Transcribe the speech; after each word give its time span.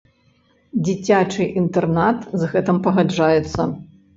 Дзіцячы 0.87 1.43
інтэрнат 1.63 2.27
з 2.39 2.51
гэтым 2.55 2.77
пагаджаецца. 2.89 3.61